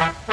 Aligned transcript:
Bye. 0.00 0.29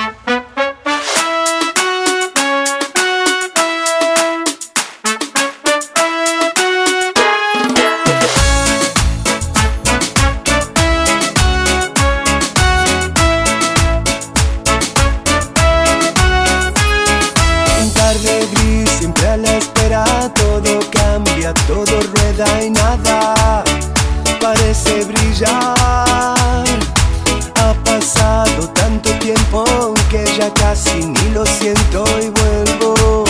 si 30.88 31.05
ni 31.05 31.30
lo 31.34 31.46
siento 31.46 32.04
y 32.22 32.30
vuelvo 32.30 33.23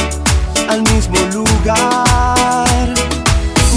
al 0.69 0.81
mismo 0.93 1.17
lugar. 1.33 2.93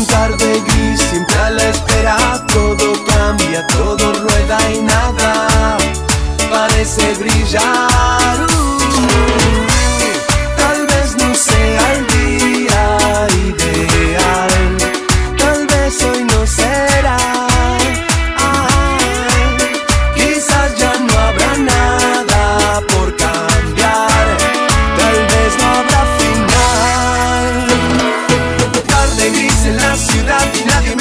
Tarde 0.08 0.62
gris, 0.66 1.00
siempre 1.10 1.36
a 1.38 1.50
la 1.50 1.68
espera, 1.68 2.46
todo 2.52 2.92
cambia, 3.06 3.66
todo 3.68 4.12
rueda 4.12 4.58
y 4.72 4.82
nada 4.82 5.78
parece 6.50 7.14
brillar. 7.14 8.09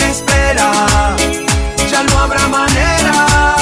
Espera, 0.10 0.72
ya 1.92 2.04
no 2.04 2.20
habrá 2.20 2.48
manera 2.48 3.56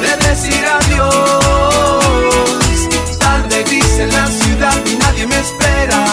de 0.00 0.16
decir 0.28 0.64
adiós. 0.78 2.04
Tarde 3.18 3.62
gris 3.64 3.98
en 3.98 4.10
la 4.12 4.26
ciudad 4.28 4.80
y 4.86 4.96
nadie 4.96 5.26
me 5.26 5.38
espera, 5.38 6.04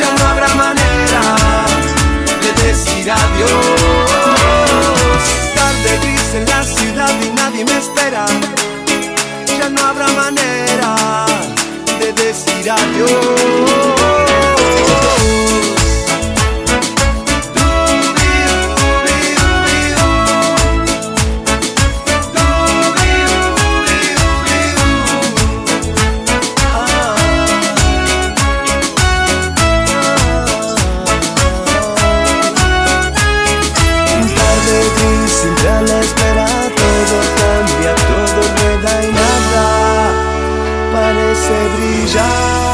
ya 0.00 0.10
no 0.18 0.24
habrá 0.30 0.48
manera 0.54 1.22
de 2.42 2.50
decir 2.66 3.10
adiós. 3.10 3.50
Tarde 5.54 5.98
gris 6.02 6.34
en 6.34 6.44
la 6.46 6.62
ciudad 6.64 7.14
y 7.26 7.28
nadie 7.40 7.64
me 7.64 7.78
espera, 7.78 8.26
ya 9.58 9.68
no 9.68 9.80
habrá 9.84 10.08
manera 10.08 11.26
de 12.00 12.12
decir 12.12 12.70
adiós. 12.70 13.27
você 41.48 41.68
brilhar. 41.76 42.67